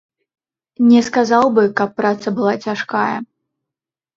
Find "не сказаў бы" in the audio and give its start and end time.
0.91-1.63